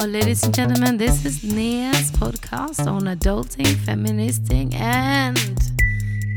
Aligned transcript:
Oh, 0.00 0.04
ladies 0.04 0.44
and 0.44 0.54
gentlemen, 0.54 0.96
this 0.96 1.24
is 1.24 1.42
Nia's 1.42 2.12
podcast 2.12 2.86
on 2.86 3.02
adulting, 3.02 3.66
feministing, 3.78 4.72
and 4.76 5.36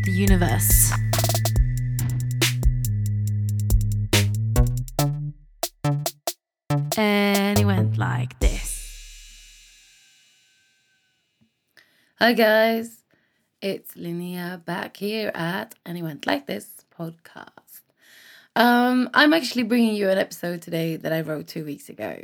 the 0.04 0.12
universe. 0.12 0.92
And 6.98 7.60
it 7.60 7.66
went 7.66 8.00
like 8.00 8.40
this. 8.40 8.84
Hi, 12.18 12.34
guys. 12.34 13.04
It's 13.62 13.94
Linnea 13.94 14.66
back 14.66 14.98
here 14.98 15.32
at 15.36 15.76
And 15.86 16.00
It 16.00 16.02
Went 16.02 16.26
Like 16.26 16.48
This 16.48 16.84
podcast. 17.00 17.82
Um, 18.56 19.08
I'm 19.14 19.34
actually 19.34 19.64
bringing 19.64 19.94
you 19.94 20.10
an 20.10 20.18
episode 20.18 20.64
today 20.64 20.96
that 20.96 21.14
I 21.14 21.22
wrote 21.22 21.48
two 21.48 21.64
weeks 21.64 21.90
ago. 21.90 22.24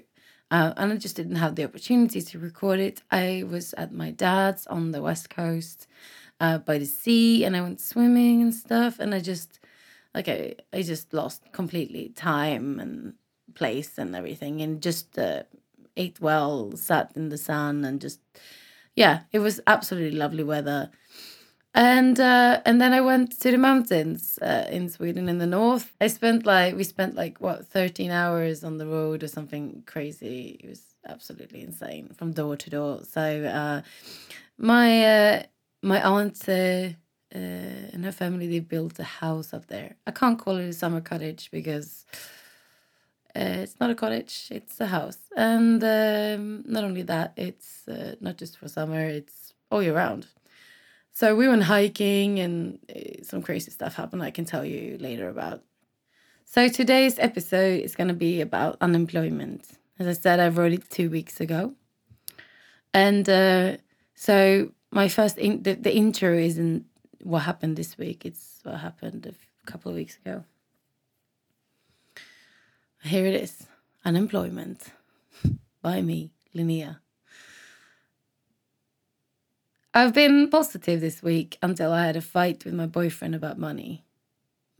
Uh, 0.50 0.74
and 0.78 0.94
I 0.94 0.98
just 0.98 1.16
didn't 1.16 1.36
have 1.36 1.56
the 1.56 1.66
opportunity 1.66 2.22
to 2.22 2.40
record 2.40 2.80
it. 2.80 3.02
I 3.12 3.44
was 3.50 3.74
at 3.74 3.92
my 3.92 4.12
dad's 4.12 4.66
on 4.68 4.92
the 4.92 5.02
west 5.02 5.30
coast 5.30 5.88
uh, 6.40 6.60
by 6.60 6.78
the 6.78 6.86
sea 6.86 7.44
and 7.44 7.56
I 7.56 7.62
went 7.62 7.82
swimming 7.82 8.42
and 8.42 8.54
stuff. 8.54 9.00
And 9.00 9.14
I 9.14 9.20
just, 9.20 9.60
like, 10.16 10.30
I, 10.30 10.56
I 10.72 10.84
just 10.84 11.14
lost 11.14 11.52
completely 11.52 12.10
time 12.10 12.80
and 12.80 13.14
place 13.56 13.98
and 13.98 14.16
everything 14.16 14.62
and 14.62 14.82
just 14.82 15.20
uh, 15.20 15.44
ate 15.98 16.22
well, 16.22 16.72
sat 16.78 17.12
in 17.16 17.28
the 17.30 17.38
sun 17.38 17.84
and 17.84 18.00
just, 18.00 18.22
yeah, 18.96 19.22
it 19.34 19.40
was 19.40 19.60
absolutely 19.68 20.18
lovely 20.18 20.44
weather 20.44 20.92
and 21.78 22.20
uh, 22.20 22.62
and 22.66 22.82
then 22.82 22.94
I 22.94 23.02
went 23.02 23.40
to 23.42 23.52
the 23.52 23.60
mountains 23.60 24.40
uh, 24.42 24.68
in 24.72 24.90
Sweden 24.90 25.30
in 25.30 25.40
the 25.40 25.48
north. 25.48 25.96
I 26.02 26.08
spent 26.10 26.46
like 26.48 26.76
we 26.76 26.86
spent 26.86 27.16
like 27.16 27.42
what 27.42 27.68
thirteen 27.68 28.12
hours 28.12 28.66
on 28.66 28.80
the 28.80 28.88
road 28.88 29.24
or 29.24 29.30
something 29.30 29.84
crazy. 29.88 30.60
It 30.64 30.70
was 30.70 30.84
absolutely 31.08 31.62
insane 31.64 32.10
from 32.18 32.34
door 32.34 32.58
to 32.58 32.72
door. 32.72 33.02
So 33.06 33.22
uh, 33.46 33.84
my 34.60 35.06
uh, 35.06 35.44
my 35.84 36.04
aunt 36.04 36.50
uh, 36.50 36.90
uh, 37.36 37.94
and 37.94 38.06
her 38.06 38.14
family 38.14 38.48
they 38.48 38.62
built 38.62 39.00
a 39.00 39.06
house 39.06 39.54
up 39.54 39.68
there. 39.68 39.96
I 40.08 40.12
can't 40.12 40.40
call 40.40 40.58
it 40.58 40.70
a 40.70 40.74
summer 40.74 41.02
cottage 41.02 41.52
because. 41.52 42.06
it's 43.36 43.80
not 43.82 43.92
a 43.92 43.96
cottage; 43.96 44.50
it's 44.52 44.82
a 44.82 44.88
house, 44.88 45.20
and 45.38 45.84
um, 45.84 46.64
not 46.68 46.84
only 46.86 47.04
that, 47.04 47.34
it's 47.38 47.84
not 48.22 48.38
just 48.38 48.58
for 48.60 48.68
summer; 48.70 49.02
it's 49.06 49.54
all 49.72 49.84
year 49.84 49.96
round. 49.96 50.28
So 51.18 51.34
we 51.34 51.48
went 51.48 51.64
hiking 51.64 52.38
and 52.38 52.78
eh, 52.90 53.24
some 53.24 53.42
crazy 53.42 53.72
stuff 53.72 53.96
happened 53.96 54.22
I 54.22 54.30
can 54.30 54.46
tell 54.46 54.64
you 54.64 55.00
later 55.00 55.30
about. 55.30 55.64
So 56.46 56.70
today's 56.70 57.18
episode 57.18 57.82
is 57.82 57.96
going 57.96 58.10
to 58.10 58.14
be 58.14 58.40
about 58.40 58.78
unemployment. 58.82 59.68
As 59.98 60.06
I 60.06 60.14
said, 60.14 60.40
I 60.40 60.50
wrote 60.50 60.74
it 60.74 60.88
two 60.92 61.10
weeks 61.10 61.42
ago. 61.42 61.74
And 62.94 63.28
uh, 63.28 63.78
so 64.14 64.72
my 64.92 65.08
first, 65.08 65.40
in, 65.40 65.64
the, 65.64 65.74
the 65.74 65.92
intro 65.92 66.38
isn't 66.38 66.86
what 67.24 67.40
happened 67.40 67.78
this 67.78 67.98
week, 67.98 68.24
it's 68.24 68.60
what 68.62 68.76
happened 68.76 69.26
a 69.26 69.34
couple 69.66 69.90
of 69.90 69.96
weeks 69.96 70.20
ago. 70.24 70.44
Here 73.02 73.26
it 73.26 73.34
is 73.34 73.66
Unemployment 74.06 74.94
by 75.82 76.04
me, 76.04 76.30
Linnea. 76.56 77.00
I've 79.98 80.14
been 80.14 80.52
positive 80.52 81.02
this 81.02 81.24
week 81.24 81.58
until 81.64 81.92
I 81.92 82.06
had 82.06 82.16
a 82.16 82.22
fight 82.22 82.64
with 82.64 82.76
my 82.76 82.86
boyfriend 82.86 83.34
about 83.34 83.58
money. 83.58 84.06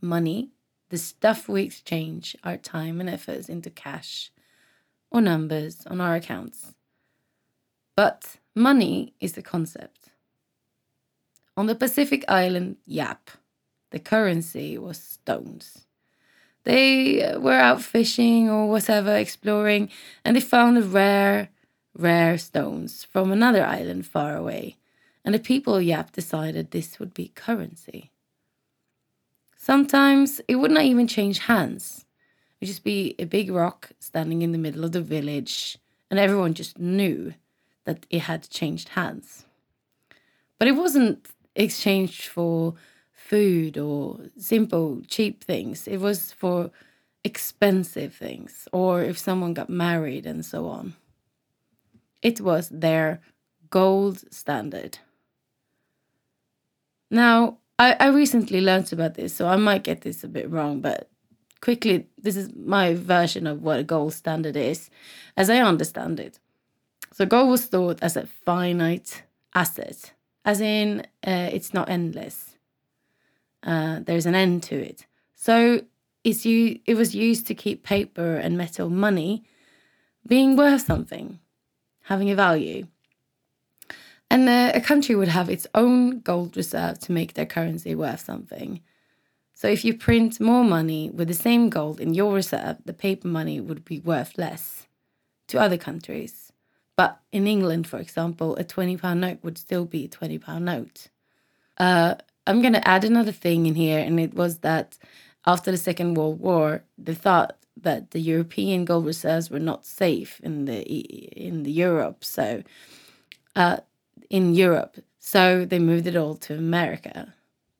Money, 0.00 0.52
the 0.90 0.96
stuff 0.96 1.48
we 1.48 1.62
exchange 1.62 2.36
our 2.44 2.56
time 2.56 3.00
and 3.00 3.10
efforts 3.10 3.48
into 3.48 3.68
cash 3.68 4.30
or 5.10 5.20
numbers 5.20 5.84
on 5.88 6.00
our 6.00 6.14
accounts. 6.14 6.72
But 7.96 8.36
money 8.54 9.12
is 9.18 9.36
a 9.36 9.42
concept. 9.42 10.10
On 11.56 11.66
the 11.66 11.74
Pacific 11.74 12.24
island 12.28 12.76
Yap, 12.86 13.32
the 13.90 13.98
currency 13.98 14.78
was 14.78 15.02
stones. 15.02 15.86
They 16.62 17.34
were 17.36 17.58
out 17.58 17.82
fishing 17.82 18.48
or 18.48 18.68
whatever, 18.68 19.16
exploring, 19.16 19.90
and 20.24 20.36
they 20.36 20.40
found 20.40 20.92
rare, 20.92 21.48
rare 21.92 22.38
stones 22.38 23.02
from 23.02 23.32
another 23.32 23.64
island 23.66 24.06
far 24.06 24.36
away 24.36 24.76
and 25.24 25.34
the 25.34 25.38
people 25.38 25.80
Yap 25.80 26.12
decided 26.12 26.70
this 26.70 26.98
would 26.98 27.14
be 27.14 27.28
currency. 27.34 28.10
Sometimes 29.56 30.40
it 30.48 30.56
would 30.56 30.70
not 30.70 30.84
even 30.84 31.06
change 31.06 31.40
hands. 31.40 32.06
It 32.52 32.64
would 32.64 32.68
just 32.68 32.84
be 32.84 33.14
a 33.18 33.24
big 33.24 33.50
rock 33.50 33.90
standing 33.98 34.42
in 34.42 34.52
the 34.52 34.58
middle 34.58 34.84
of 34.84 34.92
the 34.92 35.02
village, 35.02 35.78
and 36.10 36.18
everyone 36.18 36.54
just 36.54 36.78
knew 36.78 37.34
that 37.84 38.06
it 38.10 38.20
had 38.20 38.48
changed 38.48 38.90
hands. 38.90 39.44
But 40.58 40.68
it 40.68 40.76
wasn't 40.76 41.28
exchanged 41.54 42.26
for 42.26 42.74
food 43.12 43.76
or 43.76 44.20
simple, 44.38 45.02
cheap 45.06 45.44
things. 45.44 45.86
It 45.86 45.98
was 45.98 46.32
for 46.32 46.70
expensive 47.24 48.14
things, 48.14 48.68
or 48.72 49.02
if 49.02 49.18
someone 49.18 49.54
got 49.54 49.68
married 49.68 50.24
and 50.24 50.44
so 50.44 50.68
on. 50.68 50.94
It 52.22 52.40
was 52.40 52.68
their 52.68 53.20
gold 53.70 54.32
standard. 54.32 54.98
Now, 57.10 57.58
I, 57.78 57.96
I 57.98 58.08
recently 58.08 58.60
learned 58.60 58.92
about 58.92 59.14
this, 59.14 59.34
so 59.34 59.48
I 59.48 59.56
might 59.56 59.84
get 59.84 60.02
this 60.02 60.24
a 60.24 60.28
bit 60.28 60.50
wrong, 60.50 60.80
but 60.80 61.08
quickly, 61.60 62.06
this 62.20 62.36
is 62.36 62.50
my 62.54 62.94
version 62.94 63.46
of 63.46 63.62
what 63.62 63.78
a 63.78 63.84
gold 63.84 64.14
standard 64.14 64.56
is, 64.56 64.90
as 65.36 65.48
I 65.48 65.58
understand 65.58 66.20
it. 66.20 66.38
So, 67.12 67.24
gold 67.24 67.50
was 67.50 67.66
thought 67.66 68.02
as 68.02 68.16
a 68.16 68.26
finite 68.26 69.22
asset, 69.54 70.12
as 70.44 70.60
in 70.60 71.00
uh, 71.26 71.50
it's 71.52 71.72
not 71.72 71.88
endless. 71.88 72.56
Uh, 73.62 74.00
there's 74.00 74.26
an 74.26 74.34
end 74.34 74.62
to 74.64 74.76
it. 74.76 75.06
So, 75.34 75.82
it's 76.24 76.44
you, 76.44 76.80
it 76.84 76.94
was 76.94 77.14
used 77.14 77.46
to 77.46 77.54
keep 77.54 77.84
paper 77.84 78.36
and 78.36 78.58
metal 78.58 78.90
money 78.90 79.44
being 80.26 80.56
worth 80.56 80.82
something, 80.82 81.38
having 82.02 82.30
a 82.30 82.34
value. 82.34 82.86
And 84.30 84.48
uh, 84.48 84.72
a 84.74 84.80
country 84.80 85.14
would 85.14 85.28
have 85.28 85.48
its 85.48 85.66
own 85.74 86.20
gold 86.20 86.56
reserve 86.56 86.98
to 87.00 87.12
make 87.12 87.34
their 87.34 87.46
currency 87.46 87.94
worth 87.94 88.20
something. 88.20 88.80
So 89.54 89.68
if 89.68 89.84
you 89.84 89.94
print 89.96 90.38
more 90.38 90.64
money 90.64 91.10
with 91.10 91.28
the 91.28 91.34
same 91.34 91.70
gold 91.70 91.98
in 92.00 92.14
your 92.14 92.34
reserve, 92.34 92.76
the 92.84 92.92
paper 92.92 93.26
money 93.26 93.60
would 93.60 93.84
be 93.84 94.00
worth 94.00 94.38
less 94.38 94.86
to 95.48 95.58
other 95.58 95.78
countries. 95.78 96.52
But 96.94 97.20
in 97.32 97.46
England, 97.46 97.86
for 97.86 97.98
example, 97.98 98.56
a 98.56 98.64
£20 98.64 99.18
note 99.18 99.38
would 99.42 99.58
still 99.58 99.84
be 99.84 100.04
a 100.04 100.08
£20 100.08 100.60
note. 100.60 101.08
Uh, 101.78 102.16
I'm 102.46 102.60
going 102.60 102.72
to 102.74 102.88
add 102.88 103.04
another 103.04 103.32
thing 103.32 103.66
in 103.66 103.74
here, 103.74 103.98
and 103.98 104.20
it 104.20 104.34
was 104.34 104.58
that 104.58 104.98
after 105.46 105.70
the 105.70 105.76
Second 105.76 106.14
World 106.14 106.40
War, 106.40 106.82
they 106.96 107.14
thought 107.14 107.56
that 107.82 108.10
the 108.10 108.20
European 108.20 108.84
gold 108.84 109.06
reserves 109.06 109.50
were 109.50 109.58
not 109.60 109.86
safe 109.86 110.40
in 110.42 110.64
the 110.64 110.82
in 110.82 111.62
the 111.62 111.70
Europe. 111.70 112.24
So 112.24 112.62
uh, 113.54 113.78
in 114.30 114.54
Europe. 114.54 114.96
So 115.18 115.64
they 115.64 115.78
moved 115.78 116.06
it 116.06 116.16
all 116.16 116.34
to 116.36 116.54
America. 116.54 117.34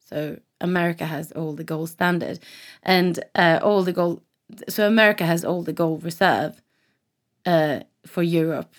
So 0.05 0.39
America 0.61 1.07
has 1.07 1.33
all 1.33 1.53
the 1.53 1.65
gold 1.65 1.91
standard 1.91 2.41
and 2.83 3.23
uh, 3.35 3.61
all 3.63 3.83
the 3.83 3.93
gold. 3.93 4.23
So 4.69 4.87
America 4.87 5.25
has 5.25 5.45
all 5.45 5.63
the 5.63 5.73
gold 5.73 6.03
reserve 6.05 6.63
uh, 7.47 7.81
for 8.07 8.23
Europe. 8.23 8.75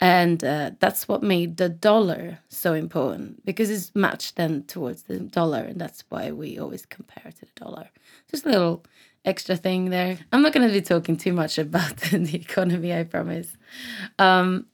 And 0.00 0.44
uh, 0.44 0.70
that's 0.78 1.08
what 1.08 1.24
made 1.24 1.56
the 1.56 1.68
dollar 1.68 2.38
so 2.48 2.72
important 2.72 3.44
because 3.44 3.68
it's 3.68 3.92
matched 3.96 4.36
then 4.36 4.62
towards 4.62 5.02
the 5.02 5.18
dollar. 5.18 5.58
And 5.58 5.80
that's 5.80 6.04
why 6.08 6.30
we 6.30 6.58
always 6.58 6.86
compare 6.86 7.32
to 7.32 7.40
the 7.40 7.60
dollar. 7.64 7.88
Just 8.30 8.46
a 8.46 8.50
little 8.50 8.84
extra 9.24 9.56
thing 9.56 9.90
there. 9.90 10.18
I'm 10.32 10.42
not 10.42 10.52
going 10.52 10.68
to 10.68 10.72
be 10.72 10.80
talking 10.80 11.16
too 11.16 11.32
much 11.32 11.58
about 11.58 11.96
the 12.12 12.36
economy, 12.36 12.94
I 12.94 13.02
promise. 13.02 13.56
Um, 14.20 14.66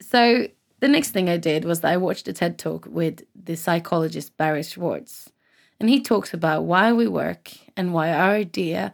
so 0.00 0.48
the 0.80 0.88
next 0.88 1.10
thing 1.10 1.28
I 1.28 1.36
did 1.36 1.64
was 1.64 1.80
that 1.80 1.92
I 1.92 1.96
watched 1.96 2.28
a 2.28 2.32
TED 2.32 2.58
talk 2.58 2.86
with 2.86 3.22
the 3.34 3.56
psychologist 3.56 4.36
Barry 4.36 4.62
Schwartz. 4.62 5.30
And 5.78 5.88
he 5.88 6.02
talks 6.02 6.34
about 6.34 6.64
why 6.64 6.92
we 6.92 7.08
work 7.08 7.52
and 7.76 7.94
why 7.94 8.12
our 8.12 8.32
idea 8.32 8.92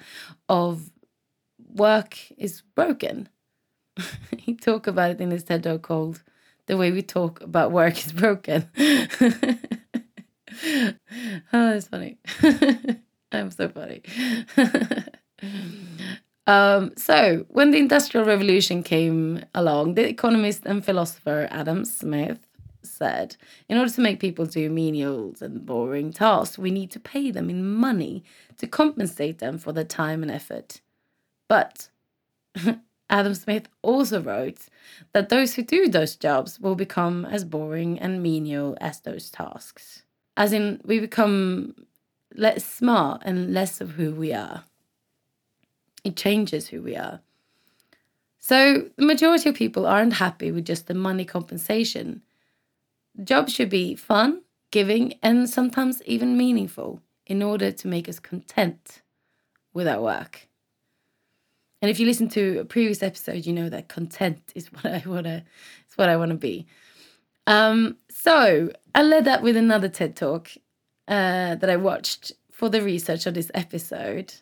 of 0.49 0.91
work 1.75 2.19
is 2.37 2.63
broken. 2.75 3.29
he 4.37 4.55
talked 4.55 4.87
about 4.87 5.11
it 5.11 5.21
in 5.21 5.31
his 5.31 5.45
TED 5.45 5.65
talk 5.65 5.83
called 5.83 6.23
The 6.67 6.77
Way 6.77 6.93
We 6.93 7.03
Talk 7.03 7.41
About 7.41 7.73
Work 7.73 8.05
is 8.05 8.13
Broken. 8.13 8.69
oh, 8.79 9.07
that's 11.53 11.89
funny. 11.89 12.19
I'm 13.33 13.51
so 13.51 13.69
funny. 13.69 14.03
Um, 16.47 16.93
so, 16.97 17.45
when 17.49 17.73
the 17.73 17.79
Industrial 17.79 18.25
Revolution 18.25 18.83
came 18.83 19.45
along, 19.55 19.95
the 19.95 20.09
economist 20.09 20.63
and 20.65 20.85
philosopher 20.85 21.49
Adam 21.51 21.85
Smith 21.85 22.47
said, 22.83 23.37
in 23.69 23.77
order 23.79 23.91
to 23.91 24.01
make 24.01 24.21
people 24.21 24.47
do 24.47 24.71
menial 24.71 25.35
and 25.41 25.67
boring 25.67 26.13
tasks, 26.13 26.57
we 26.57 26.71
need 26.71 26.91
to 26.93 27.01
pay 27.01 27.33
them 27.33 27.51
in 27.51 27.69
money 27.69 28.23
to 28.59 28.67
compensate 28.69 29.39
them 29.39 29.59
for 29.59 29.73
their 29.73 29.85
time 29.85 30.23
and 30.23 30.31
effort. 30.31 30.81
But 31.49 31.89
Adam 33.11 33.35
Smith 33.35 33.69
also 33.83 34.23
wrote 34.23 34.67
that 35.13 35.29
those 35.29 35.55
who 35.55 35.63
do 35.63 35.89
those 35.89 36.17
jobs 36.17 36.61
will 36.61 36.75
become 36.75 37.25
as 37.25 37.45
boring 37.45 37.99
and 37.99 38.23
menial 38.23 38.77
as 38.81 39.01
those 39.01 39.31
tasks. 39.31 40.03
As 40.37 40.53
in, 40.53 40.81
we 40.85 41.01
become 41.01 41.75
less 42.35 42.65
smart 42.65 43.23
and 43.25 43.53
less 43.53 43.81
of 43.81 43.93
who 43.93 44.13
we 44.13 44.33
are. 44.33 44.65
It 46.07 46.17
changes 46.17 46.69
who 46.69 46.83
we 46.83 46.95
are. 46.95 47.21
So, 48.39 48.91
the 48.97 49.05
majority 49.05 49.49
of 49.49 49.57
people 49.57 49.87
aren't 49.87 50.13
happy 50.13 50.53
with 50.53 50.65
just 50.65 50.87
the 50.87 50.95
money 50.95 51.25
compensation. 51.25 52.23
Jobs 53.25 53.53
should 53.53 53.71
be 53.71 53.97
fun, 53.97 54.43
giving, 54.71 55.15
and 55.21 55.51
sometimes 55.51 56.01
even 56.05 56.37
meaningful 56.37 57.03
in 57.27 57.43
order 57.43 57.73
to 57.73 57.89
make 57.89 58.09
us 58.09 58.21
content 58.21 59.03
with 59.75 59.89
our 59.89 60.01
work. 60.01 60.47
And 61.83 61.91
if 61.91 61.99
you 61.99 62.07
listen 62.07 62.29
to 62.29 62.61
a 62.61 62.65
previous 62.65 63.03
episode, 63.03 63.47
you 63.47 63.53
know 63.53 63.69
that 63.69 63.89
content 63.89 64.41
is 64.55 64.73
what 64.73 64.87
I 64.87 65.03
wanna 65.05 65.43
it's 65.87 65.99
what 65.99 66.09
I 66.09 66.17
wanna 66.17 66.37
be. 66.37 66.67
Um, 67.49 67.97
so 68.09 68.71
I 68.95 69.03
led 69.03 69.25
that 69.25 69.43
with 69.43 69.57
another 69.57 69.89
TED 69.89 70.15
talk 70.15 70.51
uh, 71.09 71.57
that 71.57 71.69
I 71.69 71.77
watched 71.77 72.33
for 72.53 72.69
the 72.69 72.81
research 72.81 73.27
of 73.27 73.35
this 73.35 73.51
episode. 73.55 74.35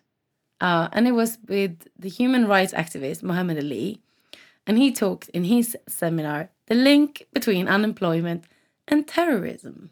Uh, 0.61 0.89
and 0.93 1.06
it 1.06 1.12
was 1.12 1.39
with 1.49 1.89
the 1.99 2.09
human 2.09 2.47
rights 2.47 2.73
activist 2.73 3.23
Mohamed 3.23 3.59
Ali. 3.59 4.01
And 4.67 4.79
he 4.79 4.93
talked 4.93 5.29
in 5.31 5.45
his 5.45 5.77
seminar 5.89 6.51
the 6.67 6.75
link 6.75 7.27
between 7.33 7.69
unemployment 7.69 8.45
and 8.89 9.06
terrorism. 9.06 9.91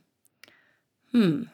Hmm. 1.10 1.44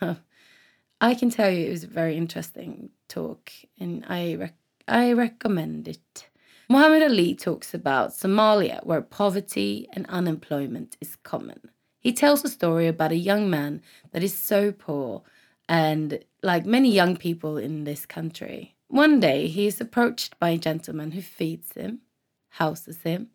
I 1.00 1.14
can 1.14 1.30
tell 1.30 1.50
you 1.50 1.66
it 1.66 1.70
was 1.70 1.84
a 1.84 1.88
very 1.88 2.16
interesting 2.16 2.90
talk, 3.08 3.52
and 3.78 4.04
I 4.08 4.34
rec- 4.34 4.54
I 4.86 5.12
recommend 5.12 5.86
it. 5.86 6.28
Mohamed 6.68 7.02
Ali 7.02 7.34
talks 7.34 7.72
about 7.72 8.10
Somalia, 8.10 8.84
where 8.84 9.00
poverty 9.00 9.88
and 9.92 10.06
unemployment 10.08 10.96
is 11.00 11.16
common. 11.16 11.70
He 12.00 12.12
tells 12.12 12.44
a 12.44 12.48
story 12.48 12.86
about 12.86 13.12
a 13.12 13.16
young 13.16 13.48
man 13.48 13.80
that 14.10 14.22
is 14.22 14.36
so 14.36 14.72
poor, 14.72 15.22
and 15.68 16.18
like 16.48 16.64
many 16.64 16.90
young 16.90 17.14
people 17.14 17.58
in 17.58 17.84
this 17.84 18.06
country. 18.06 18.74
One 18.88 19.20
day 19.20 19.48
he 19.48 19.66
is 19.66 19.82
approached 19.82 20.38
by 20.38 20.48
a 20.48 20.56
gentleman 20.56 21.10
who 21.10 21.20
feeds 21.20 21.74
him, 21.74 22.00
houses 22.48 23.02
him, 23.02 23.28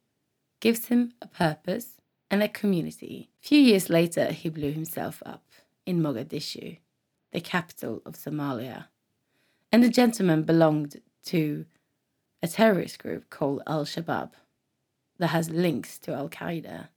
gives 0.60 0.88
him 0.88 1.14
a 1.22 1.28
purpose 1.28 2.02
and 2.32 2.42
a 2.42 2.48
community. 2.48 3.30
A 3.44 3.48
few 3.48 3.62
years 3.62 3.88
later, 3.88 4.32
he 4.32 4.50
blew 4.50 4.72
himself 4.72 5.22
up 5.28 5.44
in 5.86 6.02
Mogadishu, 6.02 6.80
the 7.32 7.40
capital 7.40 8.02
of 8.04 8.16
Somalia. 8.16 8.86
And 9.72 9.84
the 9.84 9.90
gentleman 9.90 10.42
belonged 10.42 11.00
to 11.26 11.68
a 12.42 12.48
terrorist 12.48 12.98
group 12.98 13.30
called 13.30 13.62
Al 13.68 13.86
Shabaab 13.86 14.32
that 15.20 15.28
has 15.28 15.52
links 15.52 16.00
to 16.00 16.16
Al 16.16 16.30
Qaeda. 16.30 16.88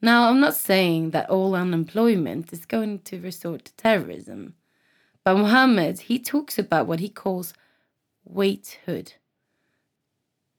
Now, 0.00 0.30
I'm 0.30 0.40
not 0.40 0.54
saying 0.54 1.10
that 1.10 1.28
all 1.28 1.54
unemployment 1.54 2.50
is 2.50 2.64
going 2.64 3.00
to 3.00 3.20
resort 3.20 3.66
to 3.66 3.74
terrorism, 3.74 4.54
but 5.28 5.36
Mohamed, 5.36 6.00
he 6.00 6.18
talks 6.18 6.58
about 6.58 6.86
what 6.86 7.00
he 7.00 7.10
calls 7.10 7.52
waithood. 8.24 9.12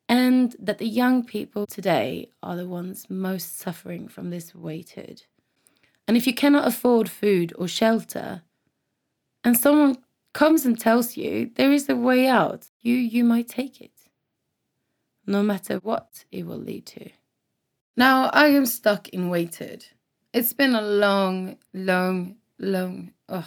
And 0.08 0.56
that 0.60 0.78
the 0.78 0.88
young 0.88 1.26
people 1.26 1.66
today 1.66 2.30
are 2.44 2.56
the 2.56 2.68
ones 2.68 3.10
most 3.10 3.58
suffering 3.58 4.08
from 4.08 4.30
this 4.30 4.54
waithood. 4.54 5.24
And 6.08 6.16
if 6.16 6.28
you 6.28 6.36
cannot 6.36 6.68
afford 6.68 7.10
food 7.10 7.52
or 7.58 7.68
shelter, 7.68 8.44
and 9.44 9.58
someone 9.58 9.98
comes 10.34 10.68
and 10.68 10.80
tells 10.80 11.18
you 11.18 11.50
there 11.56 11.72
is 11.72 11.90
a 11.90 11.96
way 11.96 12.28
out, 12.28 12.68
you 12.80 12.94
you 12.94 13.24
might 13.24 13.48
take 13.48 13.82
it. 13.82 13.98
No 15.26 15.42
matter 15.42 15.78
what 15.78 16.26
it 16.32 16.46
will 16.46 16.60
lead 16.60 16.86
to. 16.86 17.10
Now 17.98 18.30
I 18.34 18.50
am 18.50 18.68
stuck 18.68 19.10
in 19.10 19.30
waithood. 19.30 19.88
It's 20.32 20.54
been 20.54 20.76
a 20.76 20.82
long, 20.84 21.58
long, 21.74 22.36
long 22.60 23.14
ugh, 23.28 23.46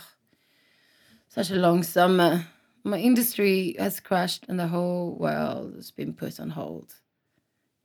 such 1.33 1.51
a 1.51 1.55
long 1.55 1.83
summer. 1.83 2.47
My 2.85 2.99
industry 2.99 3.75
has 3.79 4.01
crashed 4.01 4.45
and 4.51 4.61
the 4.61 4.69
whole 4.69 5.17
world 5.19 5.77
has 5.77 5.91
been 5.91 6.13
put 6.13 6.39
on 6.39 6.51
hold. 6.51 6.97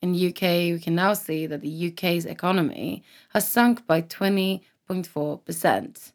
In 0.01 0.13
UK, 0.13 0.41
we 0.73 0.81
can 0.83 0.95
now 0.95 1.13
see 1.13 1.47
that 1.47 1.61
the 1.61 1.87
UK's 1.87 2.25
economy 2.25 3.05
has 3.29 3.49
sunk 3.49 3.87
by 3.87 4.01
20.4%. 4.01 6.11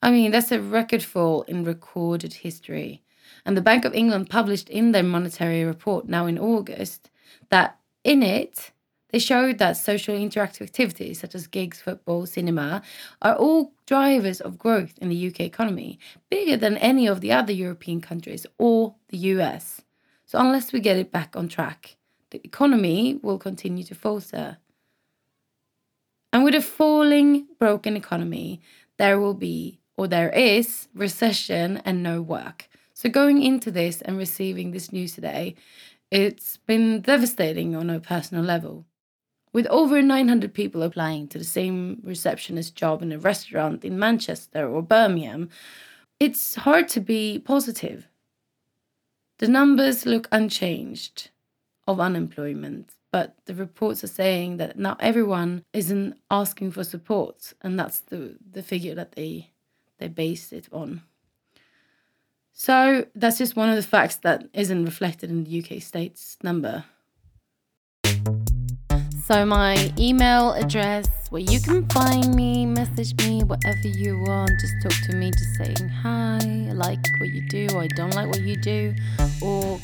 I 0.00 0.12
mean, 0.12 0.30
that's 0.30 0.52
a 0.52 0.62
record 0.62 1.02
fall 1.02 1.42
in 1.42 1.64
recorded 1.64 2.32
history. 2.32 3.02
And 3.44 3.56
the 3.56 3.60
Bank 3.60 3.84
of 3.84 3.92
England 3.92 4.30
published 4.30 4.68
in 4.68 4.92
their 4.92 5.02
monetary 5.02 5.64
report 5.64 6.08
now 6.08 6.26
in 6.26 6.38
August 6.38 7.10
that 7.50 7.76
in 8.04 8.22
it, 8.22 8.70
they 9.10 9.18
showed 9.18 9.58
that 9.58 9.76
social 9.76 10.14
interactive 10.14 10.62
activities 10.62 11.20
such 11.20 11.34
as 11.34 11.46
gigs, 11.46 11.80
football, 11.80 12.26
cinema 12.26 12.82
are 13.22 13.34
all 13.34 13.72
drivers 13.86 14.40
of 14.40 14.58
growth 14.58 14.98
in 14.98 15.08
the 15.08 15.28
UK 15.28 15.40
economy, 15.40 15.98
bigger 16.28 16.56
than 16.56 16.76
any 16.76 17.06
of 17.06 17.20
the 17.20 17.32
other 17.32 17.52
European 17.52 18.00
countries 18.00 18.46
or 18.58 18.94
the 19.08 19.18
US. 19.18 19.82
So, 20.26 20.38
unless 20.38 20.72
we 20.72 20.80
get 20.80 20.98
it 20.98 21.10
back 21.10 21.36
on 21.36 21.48
track, 21.48 21.96
the 22.30 22.40
economy 22.44 23.18
will 23.22 23.38
continue 23.38 23.84
to 23.84 23.94
falter. 23.94 24.58
And 26.30 26.44
with 26.44 26.54
a 26.54 26.60
falling, 26.60 27.46
broken 27.58 27.96
economy, 27.96 28.60
there 28.98 29.18
will 29.18 29.32
be, 29.32 29.80
or 29.96 30.06
there 30.06 30.28
is, 30.28 30.88
recession 30.94 31.78
and 31.86 32.02
no 32.02 32.20
work. 32.20 32.68
So, 32.92 33.08
going 33.08 33.42
into 33.42 33.70
this 33.70 34.02
and 34.02 34.18
receiving 34.18 34.72
this 34.72 34.92
news 34.92 35.14
today, 35.14 35.54
it's 36.10 36.58
been 36.58 37.00
devastating 37.00 37.74
on 37.74 37.88
a 37.88 38.00
personal 38.00 38.44
level. 38.44 38.84
With 39.52 39.66
over 39.68 40.02
900 40.02 40.52
people 40.52 40.82
applying 40.82 41.28
to 41.28 41.38
the 41.38 41.44
same 41.44 42.00
receptionist 42.04 42.74
job 42.74 43.02
in 43.02 43.12
a 43.12 43.18
restaurant 43.18 43.84
in 43.84 43.98
Manchester 43.98 44.68
or 44.68 44.82
Birmingham, 44.82 45.48
it's 46.20 46.56
hard 46.56 46.88
to 46.90 47.00
be 47.00 47.38
positive. 47.38 48.08
The 49.38 49.48
numbers 49.48 50.04
look 50.04 50.28
unchanged 50.32 51.30
of 51.86 52.00
unemployment, 52.00 52.94
but 53.10 53.36
the 53.46 53.54
reports 53.54 54.04
are 54.04 54.08
saying 54.08 54.58
that 54.58 54.78
not 54.78 55.00
everyone 55.00 55.64
isn't 55.72 56.18
asking 56.30 56.72
for 56.72 56.84
support, 56.84 57.54
and 57.62 57.78
that's 57.78 58.00
the, 58.00 58.36
the 58.50 58.62
figure 58.62 58.94
that 58.94 59.12
they 59.12 59.50
they 59.98 60.08
base 60.08 60.52
it 60.52 60.68
on. 60.72 61.02
So 62.52 63.06
that's 63.14 63.38
just 63.38 63.56
one 63.56 63.68
of 63.68 63.76
the 63.76 63.82
facts 63.82 64.16
that 64.16 64.48
isn't 64.52 64.84
reflected 64.84 65.30
in 65.30 65.44
the 65.44 65.62
UK 65.62 65.82
state's 65.82 66.36
number. 66.42 66.84
So, 69.28 69.44
my 69.44 69.92
email 69.98 70.54
address 70.54 71.06
where 71.28 71.42
you 71.42 71.60
can 71.60 71.86
find 71.90 72.34
me, 72.34 72.64
message 72.64 73.14
me, 73.26 73.42
whatever 73.42 73.86
you 73.86 74.18
want. 74.20 74.52
Just 74.58 74.72
talk 74.82 74.94
to 75.10 75.16
me, 75.16 75.30
just 75.32 75.54
saying 75.56 75.90
hi, 75.90 76.38
I 76.42 76.72
like 76.72 77.06
what 77.18 77.28
you 77.28 77.42
do, 77.42 77.66
I 77.76 77.88
don't 77.88 78.14
like 78.14 78.28
what 78.28 78.40
you 78.40 78.56
do, 78.56 78.94
or 79.42 79.78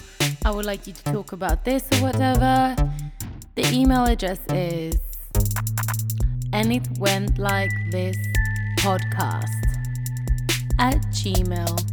I 0.47 0.51
would 0.51 0.65
like 0.65 0.87
you 0.87 0.95
to 0.95 1.05
talk 1.05 1.33
about 1.33 1.63
this 1.63 1.87
or 1.93 1.97
whatever. 1.97 2.75
The 3.55 3.71
email 3.71 4.07
address 4.07 4.41
is 4.49 4.97
and 6.55 6.73
it 6.73 6.89
went 6.99 7.37
like 7.39 7.71
this 7.91 8.17
podcast 8.79 9.45
at 10.79 10.97
gmail.com. 11.13 11.85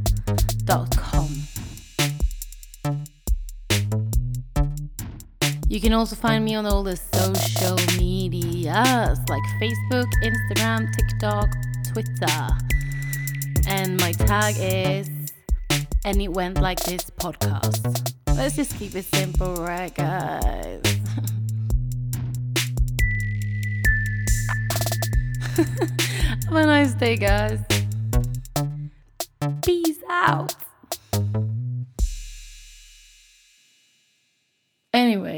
You 5.71 5.79
can 5.79 5.93
also 5.93 6.17
find 6.17 6.43
me 6.43 6.53
on 6.55 6.65
all 6.65 6.83
the 6.83 6.97
social 6.97 7.77
medias 7.97 9.19
like 9.29 9.43
Facebook, 9.57 10.11
Instagram, 10.21 10.93
TikTok, 10.93 11.49
Twitter. 11.93 12.49
And 13.69 13.97
my 14.01 14.11
tag 14.11 14.55
is 14.59 15.09
And 16.03 16.21
It 16.21 16.27
Went 16.27 16.59
Like 16.59 16.81
This 16.81 17.09
podcast. 17.09 18.11
Let's 18.35 18.57
just 18.57 18.77
keep 18.77 18.95
it 18.95 19.05
simple, 19.05 19.63
right, 19.63 19.95
guys? 19.95 20.81
Have 25.55 26.51
a 26.51 26.65
nice 26.65 26.93
day, 26.95 27.15
guys. 27.15 27.59
Peace 29.61 29.99
out. 30.09 30.53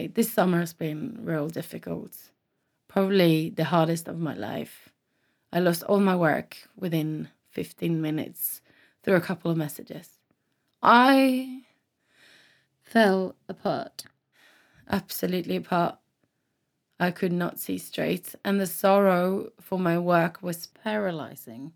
This 0.08 0.32
summer 0.32 0.60
has 0.60 0.74
been 0.74 1.20
real 1.22 1.50
difficult. 1.50 2.32
Probably 2.88 3.50
the 3.50 3.66
hardest 3.66 4.08
of 4.08 4.20
my 4.20 4.34
life. 4.34 4.90
I 5.52 5.60
lost 5.60 5.84
all 5.84 6.00
my 6.00 6.16
work 6.16 6.58
within 6.76 7.30
15 7.52 8.02
minutes 8.02 8.62
through 9.04 9.16
a 9.16 9.22
couple 9.22 9.52
of 9.52 9.58
messages. 9.58 10.10
I 10.82 11.64
fell 12.82 13.36
apart. 13.48 14.06
Absolutely 14.90 15.56
apart. 15.56 15.98
I 17.00 17.12
could 17.12 17.32
not 17.32 17.60
see 17.60 17.78
straight, 17.78 18.36
and 18.46 18.60
the 18.60 18.68
sorrow 18.68 19.52
for 19.60 19.80
my 19.80 19.98
work 19.98 20.42
was 20.42 20.68
paralyzing. 20.68 21.74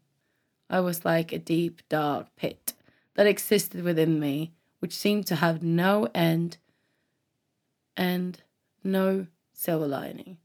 I 0.70 0.80
was 0.82 1.06
like 1.06 1.32
a 1.32 1.40
deep, 1.40 1.82
dark 1.90 2.28
pit 2.36 2.74
that 3.16 3.28
existed 3.28 3.84
within 3.84 4.20
me, 4.20 4.54
which 4.80 4.96
seemed 4.96 5.26
to 5.28 5.36
have 5.36 5.64
no 5.64 6.08
end 6.14 6.58
and 7.98 8.42
no 8.84 9.28
silver 9.52 9.88
lining. 9.88 10.38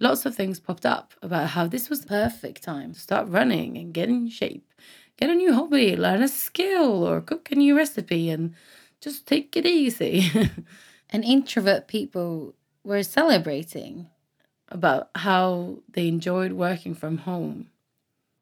Lots 0.00 0.26
of 0.26 0.34
things 0.34 0.58
popped 0.58 0.84
up 0.84 1.14
about 1.22 1.50
how 1.50 1.66
this 1.66 1.88
was 1.88 2.00
the 2.00 2.08
perfect 2.08 2.62
time 2.62 2.92
to 2.92 3.00
start 3.00 3.28
running 3.28 3.78
and 3.78 3.94
get 3.94 4.08
in 4.08 4.28
shape, 4.28 4.72
get 5.16 5.30
a 5.30 5.34
new 5.34 5.54
hobby, 5.54 5.96
learn 5.96 6.22
a 6.22 6.28
skill, 6.28 7.06
or 7.06 7.20
cook 7.20 7.50
a 7.50 7.54
new 7.54 7.76
recipe 7.76 8.28
and 8.28 8.54
just 9.00 9.26
take 9.26 9.56
it 9.56 9.64
easy. 9.64 10.30
and 11.10 11.24
introvert 11.24 11.86
people 11.86 12.54
were 12.84 13.02
celebrating 13.02 14.08
about 14.68 15.10
how 15.14 15.78
they 15.88 16.08
enjoyed 16.08 16.52
working 16.52 16.94
from 16.94 17.18
home 17.18 17.68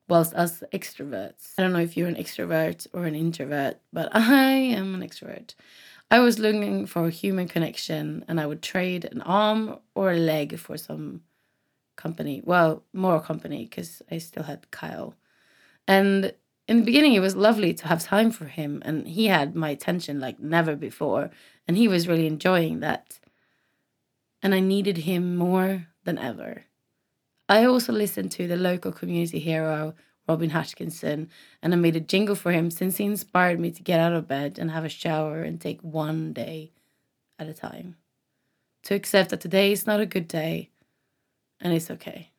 whilst 0.09 0.35
us 0.35 0.63
extroverts 0.73 1.53
i 1.59 1.63
don't 1.63 1.73
know 1.73 1.79
if 1.79 1.97
you're 1.97 2.09
an 2.09 2.15
extrovert 2.15 2.87
or 2.93 3.05
an 3.05 3.15
introvert 3.15 3.79
but 3.93 4.09
i 4.15 4.53
am 4.53 4.95
an 4.95 5.07
extrovert 5.07 5.55
i 6.11 6.19
was 6.19 6.39
looking 6.39 6.87
for 6.87 7.07
a 7.07 7.11
human 7.11 7.49
connection 7.49 8.25
and 8.29 8.41
i 8.41 8.47
would 8.47 8.63
trade 8.63 9.05
an 9.05 9.23
arm 9.23 9.79
or 9.95 10.13
a 10.13 10.17
leg 10.17 10.59
for 10.59 10.77
some 10.77 11.23
company. 11.97 12.43
Well 12.45 12.85
more 12.93 13.21
company 13.21 13.65
because 13.65 14.03
i 14.11 14.19
still 14.19 14.45
had 14.45 14.71
kyle. 14.71 15.15
And 15.87 16.35
in 16.67 16.81
the 16.81 16.85
beginning 16.85 17.15
it 17.15 17.21
was 17.21 17.37
lovely 17.37 17.75
to 17.75 17.89
have 17.89 18.03
time 18.03 18.31
for 18.31 18.47
him 18.47 18.83
and 18.85 19.07
he 19.07 19.27
had 19.27 19.55
my 19.55 19.71
attention 19.71 20.21
like 20.21 20.39
never 20.39 20.77
before. 20.77 21.31
And 21.67 21.77
he 21.77 21.89
was 21.89 22.09
really 22.09 22.27
enjoying 22.27 22.81
that. 22.81 23.21
And 24.43 24.55
i 24.55 24.61
needed 24.61 24.99
him 24.99 25.37
more 25.37 25.87
than 26.05 26.19
ever. 26.19 26.65
I 27.49 27.65
also 27.65 27.93
listened 27.93 28.31
to 28.33 28.47
the 28.47 28.57
local 28.57 28.93
community 28.93 29.39
hero, 29.39 29.95
Robin 30.29 30.51
Hatkinson, 30.51 31.29
and 31.63 31.73
I 31.73 31.77
made 31.77 31.97
a 31.97 32.01
jingle 32.01 32.35
for 32.35 32.53
him 32.53 32.71
since 32.71 32.97
he 32.97 33.05
inspired 33.05 33.61
me 33.61 33.71
to 33.71 33.83
get 33.83 34.01
out 34.01 34.13
of 34.13 34.29
bed 34.29 34.59
and 34.59 34.71
have 34.71 34.85
a 34.85 34.89
shower 34.89 35.43
and 35.43 35.61
take 35.61 35.81
one 35.83 36.33
day 36.33 36.73
at 37.39 37.49
a 37.49 37.55
time. 37.55 37.97
To 38.85 38.95
accept 38.95 39.31
that 39.31 39.41
today 39.41 39.73
is 39.73 39.87
not 39.87 40.01
a 40.01 40.07
good 40.07 40.29
day 40.29 40.71
and 41.61 41.73
it's 41.73 41.91
okay. 41.91 42.31